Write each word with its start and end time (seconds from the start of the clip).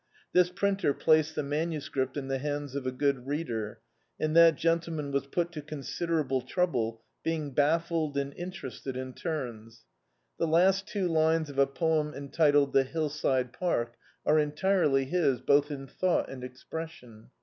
This 0.33 0.49
printer 0.49 0.95
placed 0.95 1.35
die 1.35 1.43
MS. 1.43 1.91
in 2.15 2.27
the 2.27 2.39
hands 2.39 2.73
of 2.73 2.87
a 2.87 2.91
good 2.91 3.27
reader, 3.27 3.81
and 4.19 4.35
that 4.35 4.55
gentleman 4.55 5.11
was 5.11 5.27
put 5.27 5.51
to 5.51 5.61
considerable 5.61 6.41
trouble, 6.41 7.03
being 7.21 7.51
baffled 7.51 8.17
and 8.17 8.33
interested 8.33 8.97
in 8.97 9.13
turns. 9.13 9.83
The 10.39 10.47
last 10.47 10.87
two 10.87 11.07
lines 11.07 11.51
of 11.51 11.59
a 11.59 11.67
poem 11.67 12.15
entitled 12.15 12.73
"The 12.73 12.83
hill 12.83 13.09
side 13.09 13.53
park" 13.53 13.93
are 14.25 14.39
entirely 14.39 15.05
his, 15.05 15.39
both 15.39 15.69
in 15.69 15.85
thought 15.85 16.31
and 16.31 16.43
expression. 16.43 17.29